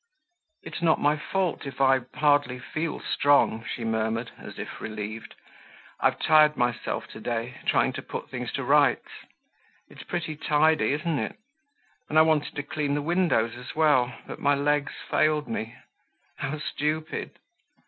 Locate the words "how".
16.37-16.57